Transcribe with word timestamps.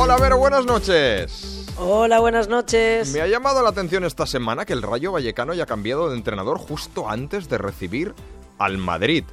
Hola, 0.00 0.16
Vero, 0.16 0.38
buenas 0.38 0.64
noches. 0.64 1.66
Hola, 1.76 2.20
buenas 2.20 2.46
noches. 2.48 3.12
Me 3.12 3.20
ha 3.20 3.26
llamado 3.26 3.64
la 3.64 3.70
atención 3.70 4.04
esta 4.04 4.26
semana 4.26 4.64
que 4.64 4.72
el 4.72 4.80
Rayo 4.80 5.10
Vallecano 5.10 5.50
haya 5.50 5.66
cambiado 5.66 6.08
de 6.08 6.16
entrenador 6.16 6.56
justo 6.56 7.10
antes 7.10 7.48
de 7.48 7.58
recibir 7.58 8.14
al 8.58 8.78
Madrid. 8.78 9.24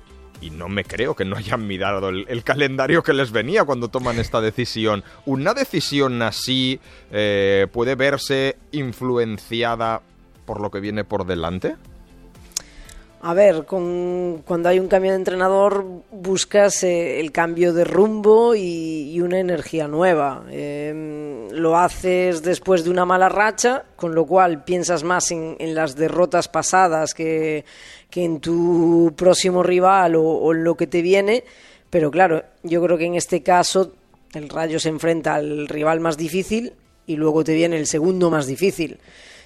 Y 0.42 0.50
no 0.50 0.68
me 0.68 0.84
creo 0.84 1.16
que 1.16 1.24
no 1.24 1.38
hayan 1.38 1.68
mirado 1.68 2.10
el, 2.10 2.26
el 2.30 2.44
calendario 2.44 3.04
que 3.04 3.14
les 3.14 3.32
venía 3.32 3.64
cuando 3.64 3.90
toman 3.90 4.18
esta 4.18 4.42
decisión. 4.42 5.04
¿Una 5.28 5.54
decisión 5.54 6.24
así 6.24 6.80
eh, 7.12 7.68
puede 7.72 7.94
verse 7.94 8.58
influenciada 8.72 10.02
por 10.48 10.62
lo 10.62 10.72
que 10.72 10.80
viene 10.80 11.04
por 11.04 11.28
delante? 11.28 11.76
A 13.22 13.34
ver, 13.34 13.66
con, 13.66 14.44
cuando 14.46 14.70
hay 14.70 14.80
un 14.80 14.88
cambio 14.88 15.12
de 15.12 15.18
entrenador 15.18 15.84
buscas 16.12 16.84
eh, 16.84 17.20
el 17.20 17.32
cambio 17.32 17.74
de 17.74 17.84
rumbo 17.84 18.54
y, 18.56 19.20
una 19.20 19.40
energía 19.40 19.88
nueva. 19.88 20.46
Eh, 20.52 21.48
lo 21.52 21.78
haces 21.78 22.44
después 22.44 22.84
de 22.84 22.92
una 22.92 23.06
mala 23.06 23.30
racha, 23.30 23.84
con 23.96 24.14
lo 24.14 24.26
cual 24.26 24.64
piensas 24.64 25.04
más 25.04 25.32
en, 25.32 25.58
las 25.74 25.96
derrotas 25.96 26.48
pasadas 26.48 27.16
que, 27.16 27.66
que, 28.10 28.24
en 28.24 28.40
tu 28.40 29.14
próximo 29.16 29.64
rival 29.64 30.16
o, 30.16 30.24
o 30.24 30.54
en 30.54 30.64
lo 30.64 30.76
que 30.76 30.86
te 30.86 31.02
viene. 31.02 31.44
Pero 31.90 32.12
claro, 32.12 32.44
yo 32.62 32.84
creo 32.84 32.98
que 32.98 33.06
en 33.06 33.16
este 33.16 33.42
caso 33.42 33.94
el 34.34 34.50
Rayo 34.50 34.80
se 34.80 34.90
enfrenta 34.90 35.36
al 35.36 35.68
rival 35.68 36.00
más 36.00 36.18
difícil 36.18 36.74
y 37.08 37.16
luego 37.16 37.44
te 37.44 37.54
viene 37.54 37.78
el 37.78 37.88
segundo 37.88 38.30
más 38.30 38.48
difícil. 38.48 39.00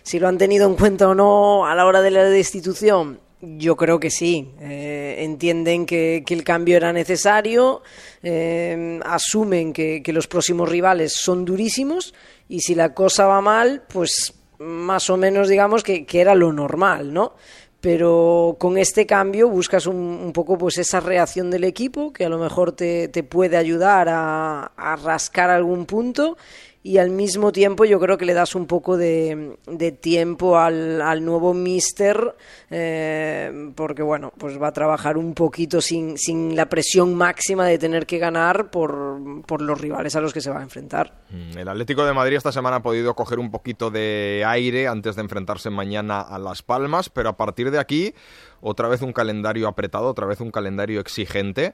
Si 0.04 0.20
lo 0.20 0.28
han 0.28 0.38
tenido 0.38 0.68
en 0.68 0.76
cuenta 0.76 1.08
o 1.08 1.16
no 1.16 1.66
a 1.66 1.76
la 1.76 1.86
hora 1.86 2.02
de 2.02 2.12
la 2.12 2.24
destitución, 2.24 3.20
yo 3.42 3.76
creo 3.76 4.00
que 4.00 4.10
sí. 4.10 4.54
Eh, 4.60 5.18
entienden 5.20 5.86
que, 5.86 6.24
que, 6.26 6.34
el 6.34 6.44
cambio 6.44 6.78
era 6.78 6.92
necesario, 6.92 7.82
eh, 8.22 9.00
asumen 9.06 9.74
que, 9.74 10.02
que, 10.04 10.14
los 10.14 10.28
próximos 10.28 10.70
rivales 10.70 11.14
son 11.14 11.46
durísimos 11.46 12.14
y 12.48 12.62
si 12.62 12.76
la 12.76 12.94
cosa 12.94 13.26
va 13.28 13.42
mal, 13.42 13.84
pues 13.88 14.34
más 14.60 15.10
o 15.10 15.18
menos 15.18 15.48
digamos 15.48 15.84
que, 15.84 16.06
que 16.06 16.22
era 16.22 16.36
lo 16.36 16.52
normal, 16.52 17.14
¿no? 17.14 17.34
Pero 17.80 18.58
con 18.60 18.78
este 18.78 19.06
cambio 19.06 19.48
buscas 19.48 19.88
un, 19.88 19.96
un, 19.96 20.34
poco 20.34 20.58
pues 20.58 20.78
esa 20.78 21.00
reacción 21.00 21.50
del 21.50 21.64
equipo 21.64 22.12
que 22.12 22.26
a 22.26 22.30
lo 22.30 22.38
mejor 22.38 22.74
te, 22.74 23.08
te 23.08 23.24
puede 23.24 23.56
ayudar 23.56 24.10
a, 24.10 24.74
a 24.76 24.98
rascar 24.98 25.50
algún 25.50 25.86
punto 25.86 26.36
y 26.82 26.98
al 26.98 27.10
mismo 27.10 27.52
tiempo 27.52 27.84
yo 27.84 28.00
creo 28.00 28.18
que 28.18 28.26
le 28.26 28.34
das 28.34 28.56
un 28.56 28.66
poco 28.66 28.96
de, 28.96 29.58
tiempo 30.00 30.58
al, 30.58 31.26
nuevo 31.26 31.54
mister 31.54 32.36
eh, 32.70 33.72
porque 33.76 34.02
bueno 34.02 34.32
pues 34.38 34.62
va 34.62 34.70
a 34.70 34.72
trabajar 34.72 35.18
un 35.18 35.34
poquito 35.34 35.82
sin, 35.82 36.18
sin, 36.18 36.56
la 36.56 36.68
presión 36.68 37.16
máxima 37.16 37.66
de 37.66 37.78
tener 37.78 38.06
que 38.06 38.18
ganar 38.18 38.72
por, 38.72 39.44
por, 39.46 39.62
los 39.62 39.80
rivales 39.80 40.16
a 40.16 40.22
los 40.22 40.32
que 40.32 40.40
se 40.40 40.50
va 40.50 40.60
a 40.60 40.64
enfrentar. 40.64 41.22
Mm, 41.30 41.58
el 41.58 41.68
Atlético 41.68 42.06
de 42.06 42.14
Madrid 42.14 42.38
esta 42.38 42.54
semana 42.54 42.78
ha 42.78 42.82
podido 42.82 43.14
coger 43.14 43.40
un 43.40 43.52
poquito 43.52 43.92
de 43.92 44.44
aire 44.48 44.88
antes 44.88 45.18
de 45.18 45.22
enfrentarse 45.22 45.70
mañana 45.70 46.22
a 46.22 46.40
Las 46.40 46.64
Palmas 46.64 47.10
pero 47.10 47.30
a 47.30 47.38
partir 47.38 47.72
de 47.72 47.80
aquí 47.80 48.14
otra 48.62 48.88
vez 48.88 49.02
un 49.02 49.12
calendario 49.12 49.68
apretado 49.68 50.08
otra 50.08 50.28
vez 50.28 50.40
un 50.40 50.52
calendario 50.52 51.02
exigente. 51.02 51.74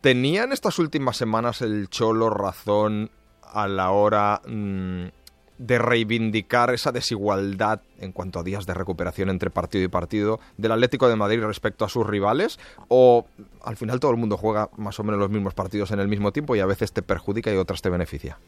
¿Tenían 0.00 0.52
estas 0.52 0.78
últimas 0.78 1.16
semanas 1.16 1.60
el 1.62 1.88
Cholo 1.88 2.30
razón 2.30 3.10
a 3.52 3.68
la 3.68 3.90
hora 3.90 4.40
mmm, 4.46 5.06
de 5.58 5.78
reivindicar 5.78 6.74
esa 6.74 6.90
desigualdad 6.90 7.80
en 8.00 8.12
cuanto 8.12 8.40
a 8.40 8.42
días 8.42 8.66
de 8.66 8.74
recuperación 8.74 9.30
entre 9.30 9.50
partido 9.50 9.84
y 9.84 9.88
partido 9.88 10.40
del 10.56 10.72
Atlético 10.72 11.08
de 11.08 11.14
Madrid 11.14 11.40
respecto 11.42 11.84
a 11.84 11.88
sus 11.88 12.06
rivales? 12.06 12.58
¿O 12.88 13.26
al 13.62 13.76
final 13.76 14.00
todo 14.00 14.10
el 14.10 14.16
mundo 14.16 14.36
juega 14.36 14.70
más 14.76 14.98
o 14.98 15.04
menos 15.04 15.20
los 15.20 15.30
mismos 15.30 15.54
partidos 15.54 15.92
en 15.92 16.00
el 16.00 16.08
mismo 16.08 16.32
tiempo 16.32 16.56
y 16.56 16.60
a 16.60 16.66
veces 16.66 16.92
te 16.92 17.02
perjudica 17.02 17.52
y 17.52 17.56
otras 17.56 17.80
te 17.80 17.90
beneficia? 17.90 18.38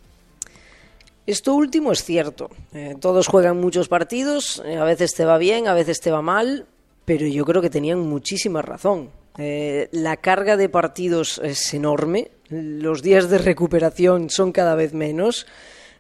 Esto 1.27 1.55
último 1.55 1.93
es 1.93 2.05
cierto. 2.05 2.51
Eh, 2.73 2.97
todos 3.01 3.29
juegan 3.29 3.61
muchos 3.61 3.89
partidos, 3.89 4.63
eh, 4.65 4.77
a 4.77 4.85
veces 4.85 5.15
te 5.15 5.25
va 5.25 5.39
bien, 5.39 5.69
a 5.69 5.75
veces 5.75 6.01
te 6.01 6.11
va 6.11 6.21
mal, 6.21 6.67
pero 7.05 7.27
yo 7.27 7.45
creo 7.45 7.63
que 7.63 7.71
tenían 7.71 8.01
muchísima 8.01 8.61
razón. 8.61 9.11
Eh, 9.39 9.89
la 9.93 10.17
carga 10.17 10.57
de 10.57 10.69
partidos 10.69 11.41
es 11.43 11.73
enorme, 11.75 12.31
los 12.55 13.03
días 13.03 13.29
de 13.29 13.39
recuperación 13.39 14.31
son 14.31 14.53
cada 14.53 14.75
vez 14.75 14.95
menos. 14.95 15.47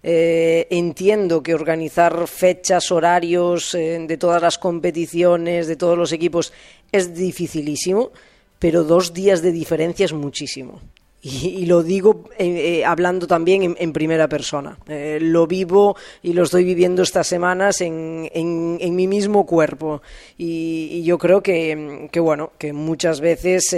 Eh, 0.02 0.66
entiendo 0.70 1.42
que 1.42 1.54
organizar 1.54 2.28
fechas, 2.28 2.92
horarios 2.92 3.74
eh, 3.74 4.04
de 4.06 4.16
todas 4.18 4.42
las 4.42 4.58
competiciones, 4.58 5.66
de 5.66 5.76
todos 5.76 5.96
los 5.96 6.12
equipos, 6.12 6.52
es 6.92 7.14
dificilísimo, 7.14 8.12
pero 8.58 8.84
dos 8.84 9.14
días 9.14 9.40
de 9.40 9.50
diferencia 9.50 10.04
es 10.04 10.12
muchísimo. 10.12 10.80
Y, 11.24 11.48
y, 11.48 11.66
lo 11.66 11.82
digo 11.82 12.24
eh, 12.38 12.80
eh, 12.80 12.84
hablando 12.84 13.26
también 13.26 13.62
en, 13.62 13.76
en 13.78 13.92
primera 13.94 14.28
persona. 14.28 14.78
Eh, 14.86 15.18
lo 15.20 15.46
vivo 15.46 15.96
y 16.22 16.34
lo 16.34 16.42
estoy 16.42 16.64
viviendo 16.64 17.02
estas 17.02 17.26
semanas 17.26 17.80
en, 17.80 18.30
en, 18.34 18.76
en 18.78 18.94
mi 18.94 19.08
mismo 19.08 19.46
cuerpo. 19.46 20.02
Y, 20.36 20.88
y, 20.92 21.04
yo 21.04 21.16
creo 21.16 21.42
que, 21.42 22.08
que, 22.12 22.20
bueno, 22.20 22.52
que 22.58 22.72
muchas 22.74 23.20
veces 23.20 23.74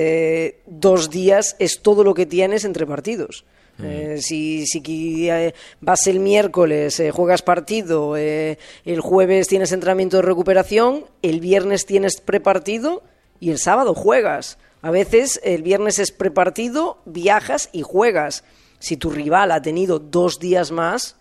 dos 0.67 1.09
días 1.09 1.55
es 1.61 1.83
todo 1.83 2.03
lo 2.03 2.15
que 2.15 2.27
tienes 2.27 2.65
entre 2.65 2.85
partidos. 2.85 3.45
Eh, 3.83 4.19
si, 4.23 4.67
si 4.67 5.31
eh, 5.31 5.55
vas 5.81 6.07
el 6.07 6.21
miércoles, 6.21 6.99
eh, 6.99 7.11
juegas 7.11 7.43
partido, 7.43 8.17
el 8.17 9.01
jueves 9.01 9.49
tienes 9.49 9.73
entrenamiento 9.73 10.17
de 10.17 10.23
recuperación, 10.23 11.05
el 11.23 11.41
viernes 11.41 11.85
tienes 11.85 12.21
prepartido 12.21 13.03
y 13.39 13.51
el 13.51 13.59
sábado 13.59 13.95
juegas. 13.95 14.59
A 14.87 14.93
veces 14.93 15.41
el 15.43 15.65
viernes 15.65 15.99
es 15.99 16.13
prepartido, 16.13 17.03
viajas 17.07 17.71
y 17.73 17.83
juegas. 17.83 18.45
Si 18.79 18.97
tu 18.97 19.11
rival 19.11 19.51
ha 19.51 19.61
tenido 19.61 19.99
dos 19.99 20.39
días 20.39 20.71
más, 20.71 21.17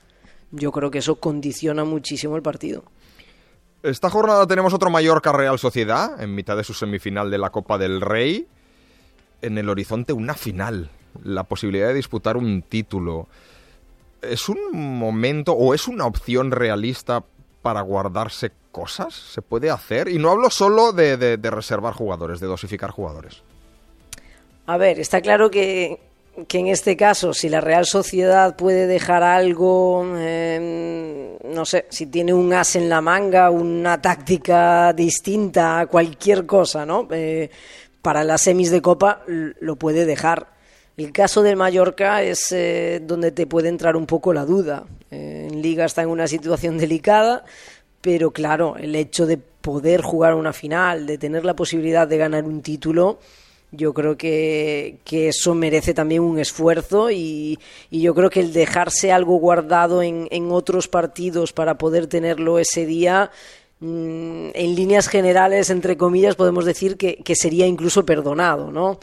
yo 0.51 0.71
creo 0.71 0.91
que 0.91 0.99
eso 0.99 1.15
condiciona 1.15 1.83
muchísimo 1.83 2.35
el 2.35 2.43
partido. 2.43 2.83
Esta 3.81 4.11
jornada 4.11 4.45
tenemos 4.45 4.71
otro 4.71 4.91
Mallorca 4.91 5.31
Real 5.31 5.57
Sociedad, 5.57 6.21
en 6.21 6.35
mitad 6.35 6.55
de 6.55 6.63
su 6.63 6.75
semifinal 6.75 7.31
de 7.31 7.39
la 7.39 7.49
Copa 7.49 7.79
del 7.79 8.01
Rey. 8.01 8.47
En 9.41 9.57
el 9.57 9.67
horizonte 9.67 10.13
una 10.13 10.35
final, 10.35 10.91
la 11.23 11.45
posibilidad 11.45 11.87
de 11.87 11.95
disputar 11.95 12.37
un 12.37 12.61
título. 12.61 13.27
¿Es 14.21 14.47
un 14.47 14.59
momento 14.73 15.53
o 15.53 15.73
es 15.73 15.87
una 15.87 16.05
opción 16.05 16.51
realista 16.51 17.23
para 17.63 17.81
guardarse 17.81 18.51
cosas? 18.75 19.13
¿Se 19.13 19.41
puede 19.41 19.69
hacer? 19.69 20.09
Y 20.09 20.19
no 20.19 20.31
hablo 20.31 20.49
solo 20.49 20.91
de, 20.91 21.39
reservar 21.41 21.93
jugadores, 21.93 22.41
de 22.41 22.47
dosificar 22.47 22.91
jugadores. 22.91 23.41
A 24.65 24.75
ver, 24.75 24.99
está 24.99 25.21
claro 25.21 25.49
que, 25.49 26.01
que, 26.49 26.59
en 26.59 26.67
este 26.67 26.97
caso, 26.97 27.33
si 27.33 27.47
la 27.47 27.61
Real 27.61 27.85
Sociedad 27.85 28.57
puede 28.57 28.85
dejar 28.85 29.23
algo, 29.23 30.05
eh, 30.17 31.37
no 31.45 31.63
sé, 31.63 31.85
si 31.89 32.07
tiene 32.07 32.33
un 32.33 32.51
as 32.51 32.75
en 32.75 32.89
la 32.89 32.99
manga, 32.99 33.49
una 33.49 34.01
táctica 34.01 34.91
distinta 34.91 35.79
a 35.79 35.87
cualquier 35.87 36.45
cosa, 36.45 36.85
¿no? 36.85 37.07
Eh, 37.11 37.49
para 38.01 38.25
las 38.25 38.41
semis 38.41 38.71
de 38.71 38.81
Copa 38.81 39.21
lo 39.25 39.77
puede 39.77 40.05
dejar. 40.05 40.47
El 40.97 41.11
caso 41.11 41.43
del 41.43 41.57
Mallorca 41.57 42.23
es 42.23 42.53
eh, 42.53 43.01
donde 43.03 43.31
te 43.31 43.47
puede 43.47 43.67
entrar 43.67 43.97
un 43.97 44.05
poco 44.05 44.31
la 44.31 44.45
duda. 44.45 44.85
Eh, 45.11 45.47
en 45.49 45.61
Liga 45.61 45.83
está 45.83 46.03
en 46.03 46.09
una 46.09 46.25
situación 46.27 46.77
delicada, 46.77 47.43
pero 48.05 48.29
claro, 48.29 48.75
el 48.77 48.93
hecho 48.93 49.25
de 49.25 49.37
poder 49.37 50.03
jugar 50.03 50.35
una 50.35 50.53
final, 50.53 51.07
de 51.07 51.17
tener 51.17 51.43
la 51.43 51.55
posibilidad 51.55 52.07
de 52.07 52.19
ganar 52.19 52.43
un 52.43 52.61
título, 52.61 53.17
yo 53.71 53.95
creo 53.95 54.15
que, 54.15 54.99
eso 55.09 55.55
merece 55.55 55.95
también 55.95 56.21
un 56.21 56.37
esfuerzo 56.37 57.09
y, 57.09 57.57
y, 57.89 58.01
yo 58.01 58.13
creo 58.13 58.29
que 58.29 58.41
el 58.41 58.53
dejarse 58.53 59.11
algo 59.11 59.37
guardado 59.37 60.03
en, 60.03 60.27
en 60.29 60.51
otros 60.51 60.87
partidos 60.87 61.51
para 61.51 61.79
poder 61.79 62.05
tenerlo 62.05 62.59
ese 62.59 62.85
día 62.85 63.31
mmm, 63.79 64.49
en 64.53 64.75
líneas 64.75 65.07
generales, 65.07 65.71
entre 65.71 65.97
comillas, 65.97 66.35
podemos 66.35 66.63
decir 66.63 66.97
que 66.97 67.35
sería 67.35 67.65
incluso 67.65 68.05
perdonado, 68.05 68.69
¿no? 68.69 68.99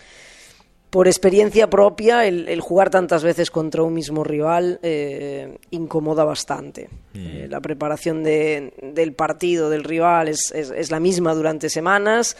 Por 0.92 1.08
experiencia 1.08 1.70
propia, 1.70 2.26
el, 2.26 2.50
el, 2.50 2.60
jugar 2.60 2.90
tantas 2.90 3.24
veces 3.24 3.50
contra 3.50 3.82
un 3.82 3.94
mismo 3.94 4.24
rival 4.24 4.78
eh, 4.82 5.56
incomoda 5.70 6.22
bastante. 6.22 6.90
Mm. 7.14 7.26
Eh, 7.26 7.46
la 7.48 7.62
preparación 7.62 8.22
de, 8.22 8.74
del 8.94 9.14
partido, 9.14 9.70
del 9.70 9.84
rival, 9.84 10.28
es, 10.28 10.52
es, 10.54 10.70
es 10.70 10.90
la 10.90 11.00
misma 11.00 11.32
durante 11.32 11.70
semanas 11.70 12.36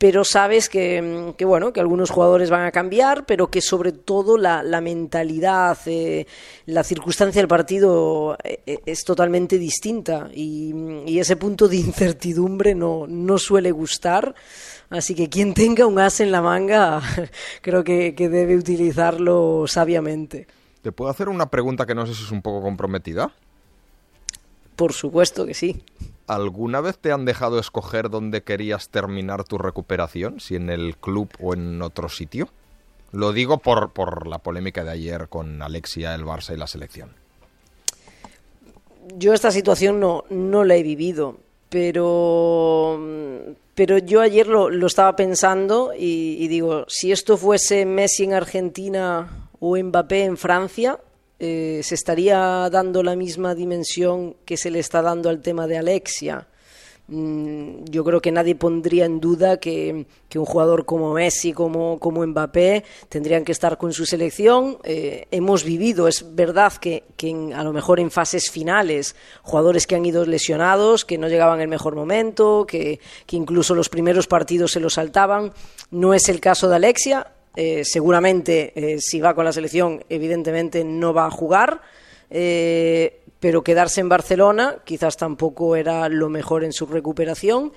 pero 0.00 0.24
sabes 0.24 0.70
que, 0.70 1.34
que, 1.36 1.44
bueno 1.44 1.74
que 1.74 1.80
algunos 1.80 2.08
jugadores 2.08 2.48
van 2.48 2.64
a 2.64 2.72
cambiar 2.72 3.26
pero 3.26 3.50
que 3.50 3.60
sobre 3.60 3.92
todo 3.92 4.38
la, 4.38 4.62
mentalidad 4.80 5.76
eh, 5.84 6.26
la 6.64 6.82
circunstancia 6.84 7.42
del 7.42 7.48
partido 7.48 8.38
eh, 8.42 8.78
es 8.86 9.04
totalmente 9.04 9.58
distinta. 9.58 10.30
Y, 10.32 10.72
y, 11.06 11.18
ese 11.18 11.36
punto 11.36 11.68
de 11.68 11.76
incertidumbre 11.76 12.74
no, 12.74 13.06
no 13.06 13.36
suele 13.36 13.72
gustar. 13.72 14.34
Así 14.88 15.14
que 15.14 15.28
quien 15.28 15.52
tenga 15.52 15.86
un 15.86 15.98
as 15.98 16.20
en 16.20 16.32
la 16.32 16.40
manga 16.40 17.02
creo 17.60 17.84
que, 17.84 18.14
que 18.14 18.30
debe 18.30 18.56
utilizarlo 18.56 19.66
sabiamente. 19.66 20.46
¿Te 20.80 20.92
puedo 20.92 21.10
hacer 21.10 21.28
una 21.28 21.50
pregunta 21.50 21.84
que 21.84 21.94
no 21.94 22.06
sé 22.06 22.14
si 22.14 22.24
es 22.24 22.30
un 22.30 22.40
poco 22.40 22.62
comprometida? 22.62 23.34
Por 24.80 24.94
supuesto 24.94 25.44
que 25.44 25.52
sí. 25.52 25.84
¿Alguna 26.26 26.80
vez 26.80 26.96
te 26.96 27.12
han 27.12 27.26
dejado 27.26 27.58
escoger 27.58 28.08
dónde 28.08 28.42
querías 28.42 28.88
terminar 28.88 29.44
tu 29.44 29.58
recuperación? 29.58 30.40
Si 30.40 30.56
en 30.56 30.70
el 30.70 30.96
club 30.96 31.28
o 31.38 31.52
en 31.52 31.82
otro 31.82 32.08
sitio. 32.08 32.48
Lo 33.12 33.34
digo 33.34 33.58
por, 33.58 33.90
por 33.90 34.26
la 34.26 34.38
polémica 34.38 34.82
de 34.82 34.92
ayer 34.92 35.28
con 35.28 35.60
Alexia, 35.60 36.14
el 36.14 36.24
Barça 36.24 36.54
y 36.54 36.56
la 36.56 36.66
selección. 36.66 37.10
yo 39.18 39.34
esta 39.34 39.50
situación 39.50 40.00
no, 40.00 40.24
no 40.30 40.64
la 40.64 40.76
he 40.76 40.82
vivido, 40.82 41.36
pero, 41.68 42.98
pero 43.74 43.98
yo 43.98 44.22
ayer 44.22 44.46
lo, 44.46 44.70
lo 44.70 44.86
estaba 44.86 45.14
pensando 45.14 45.92
y, 45.94 46.38
y, 46.38 46.48
digo, 46.48 46.86
si 46.88 47.12
esto 47.12 47.36
fuese 47.36 47.84
Messi 47.84 48.24
en 48.24 48.32
Argentina 48.32 49.46
o 49.58 49.76
Mbappé 49.76 50.24
en 50.24 50.38
Francia, 50.38 50.98
eh, 51.40 51.80
se 51.82 51.94
estaría 51.94 52.68
dando 52.70 53.02
la 53.02 53.16
misma 53.16 53.54
dimensión 53.54 54.36
que 54.44 54.58
se 54.58 54.70
le 54.70 54.78
está 54.78 55.00
dando 55.00 55.30
al 55.30 55.40
tema 55.40 55.66
de 55.66 55.78
Alexia. 55.78 56.46
Mm, 57.10 57.86
yo 57.86 58.04
creo 58.04 58.20
que 58.20 58.30
nadie 58.30 58.54
pondría 58.54 59.04
en 59.04 59.20
duda 59.20 59.58
que, 59.58 60.06
un 60.34 60.44
jugador 60.44 60.84
como 60.84 61.12
Messi, 61.14 61.52
como, 61.52 61.98
como 61.98 62.24
Mbappé, 62.24 62.84
tendrían 63.08 63.44
que 63.44 63.52
estar 63.52 63.78
con 63.78 63.92
su 63.92 64.06
selección. 64.06 64.78
Eh, 64.84 65.26
hemos 65.30 65.64
vivido, 65.64 66.06
es 66.06 66.36
verdad 66.36 66.74
que, 66.74 67.04
a 67.54 67.64
lo 67.64 67.72
mejor 67.72 68.00
en 68.00 68.10
fases 68.10 68.50
finales, 68.50 69.16
jugadores 69.42 69.86
que 69.86 69.96
han 69.96 70.04
ido 70.06 70.24
lesionados, 70.26 71.04
que 71.04 71.18
no 71.18 71.28
llegaban 71.28 71.56
en 71.56 71.62
el 71.62 71.68
mejor 71.68 71.96
momento, 71.96 72.66
que, 72.68 73.00
que 73.26 73.36
incluso 73.36 73.74
los 73.74 73.88
primeros 73.88 74.28
partidos 74.28 74.72
se 74.72 74.80
los 74.80 74.94
saltaban. 74.94 75.52
No 75.90 76.14
es 76.14 76.28
el 76.28 76.38
caso 76.38 76.68
de 76.68 76.76
Alexia, 76.76 77.26
eh, 77.56 77.84
seguramente, 77.84 78.72
eh, 78.74 79.00
si 79.00 79.20
va 79.20 79.34
con 79.34 79.44
la 79.44 79.52
selección, 79.52 80.04
evidentemente 80.08 80.84
no 80.84 81.12
va 81.12 81.26
a 81.26 81.30
jugar. 81.30 81.82
Eh, 82.30 83.22
pero 83.40 83.64
quedarse 83.64 84.00
en 84.00 84.08
Barcelona 84.08 84.76
quizás 84.84 85.16
tampoco 85.16 85.74
era 85.74 86.08
lo 86.08 86.28
mejor 86.28 86.62
en 86.62 86.72
su 86.72 86.86
recuperación 86.86 87.72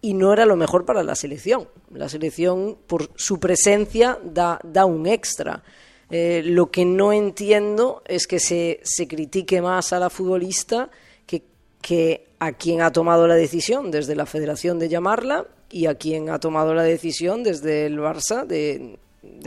y 0.00 0.14
no 0.14 0.32
era 0.32 0.46
lo 0.46 0.56
mejor 0.56 0.84
para 0.84 1.02
la 1.02 1.14
selección. 1.14 1.68
La 1.92 2.08
selección, 2.08 2.78
por 2.86 3.10
su 3.16 3.38
presencia, 3.40 4.18
da, 4.22 4.60
da 4.62 4.86
un 4.86 5.06
extra. 5.06 5.62
lo 6.08 6.70
que 6.70 6.84
no 6.84 7.12
entiendo 7.12 8.02
es 8.06 8.26
que 8.26 8.38
se, 8.38 8.80
se 8.84 9.08
critique 9.08 9.60
más 9.60 9.92
a 9.92 9.98
la 9.98 10.08
futbolista 10.08 10.88
que, 11.26 11.42
que 11.82 12.28
a 12.38 12.52
quien 12.52 12.80
ha 12.80 12.92
tomado 12.92 13.26
la 13.26 13.34
decisión 13.34 13.90
desde 13.90 14.14
la 14.14 14.24
federación 14.24 14.78
de 14.78 14.88
llamarla 14.88 15.46
y 15.70 15.86
a 15.86 15.94
quien 15.94 16.30
ha 16.30 16.38
tomado 16.38 16.74
la 16.74 16.82
decisión 16.82 17.42
desde 17.42 17.86
el 17.86 17.98
Barça 17.98 18.46
de, 18.46 18.98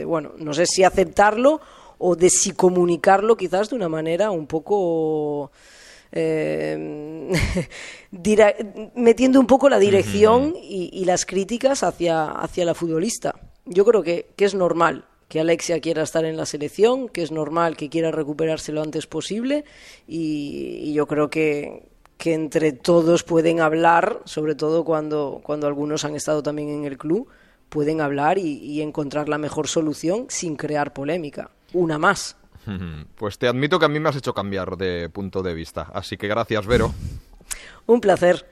bueno, 0.04 0.32
no 0.38 0.54
sé 0.54 0.66
si 0.66 0.84
aceptarlo 0.84 1.60
o 1.98 2.16
de 2.16 2.30
si 2.30 2.52
comunicarlo 2.52 3.36
quizás 3.36 3.70
de 3.70 3.76
una 3.76 3.88
manera 3.88 4.30
un 4.30 4.46
poco... 4.46 5.50
Eh, 6.12 7.30
metiendo 8.94 9.38
un 9.38 9.46
poco 9.46 9.68
la 9.68 9.78
dirección 9.78 10.54
y, 10.60 11.04
las 11.04 11.24
críticas 11.24 11.84
hacia, 11.84 12.24
hacia 12.32 12.64
la 12.64 12.74
futbolista. 12.74 13.36
Yo 13.64 13.84
creo 13.84 14.02
que, 14.02 14.26
que 14.34 14.44
es 14.44 14.54
normal 14.54 15.04
que 15.28 15.38
Alexia 15.38 15.78
quiera 15.78 16.02
estar 16.02 16.24
en 16.24 16.36
la 16.36 16.46
selección, 16.46 17.08
que 17.08 17.22
es 17.22 17.30
normal 17.30 17.76
que 17.76 17.88
quiera 17.88 18.10
recuperarse 18.10 18.72
lo 18.72 18.82
antes 18.82 19.06
posible 19.06 19.64
y 20.08 20.92
yo 20.92 21.06
creo 21.06 21.30
que, 21.30 21.84
que 22.20 22.34
entre 22.34 22.72
todos 22.72 23.22
pueden 23.22 23.60
hablar, 23.60 24.20
sobre 24.26 24.54
todo 24.54 24.84
cuando, 24.84 25.40
cuando 25.42 25.66
algunos 25.66 26.04
han 26.04 26.14
estado 26.14 26.42
también 26.42 26.68
en 26.68 26.84
el 26.84 26.98
club, 26.98 27.28
pueden 27.70 28.02
hablar 28.02 28.36
y, 28.36 28.82
encontrar 28.82 29.30
la 29.30 29.38
mejor 29.38 29.68
solución 29.68 30.26
sin 30.28 30.54
crear 30.56 30.92
polémica. 30.92 31.50
Una 31.72 31.98
más. 31.98 32.36
Pues 33.16 33.38
te 33.38 33.48
admito 33.48 33.78
que 33.78 33.86
a 33.86 33.88
mí 33.88 33.98
me 34.00 34.10
has 34.10 34.16
hecho 34.16 34.34
cambiar 34.34 34.76
de 34.76 35.08
punto 35.08 35.42
de 35.42 35.54
vista. 35.54 35.90
Así 35.94 36.18
que 36.18 36.28
gracias, 36.28 36.66
Vero. 36.66 36.92
Un 37.86 38.00
placer. 38.00 38.46